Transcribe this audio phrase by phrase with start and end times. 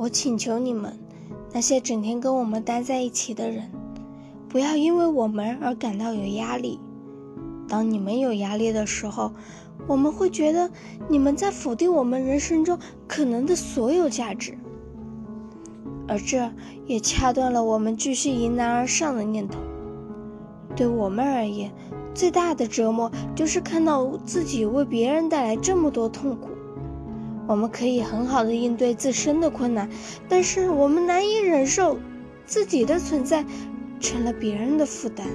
[0.00, 0.98] 我请求你们，
[1.52, 3.70] 那些整天跟我们待在一起的人，
[4.48, 6.80] 不要因为我们而感到有压力。
[7.68, 9.30] 当你们有压力的时候，
[9.86, 10.70] 我们会觉得
[11.10, 14.56] 你们在否定我们人生中可能的所有价值，
[16.08, 16.50] 而这
[16.86, 19.60] 也掐断了我们继续迎难而上的念头。
[20.74, 21.70] 对我们而言，
[22.14, 26.48] 最大的折磨就是看到自己为别人带来这么多痛苦。
[27.50, 29.90] 我们可以很好的应对自身的困难，
[30.28, 31.98] 但是我们难以忍受
[32.46, 33.44] 自己的存在
[33.98, 35.26] 成了别人的负担。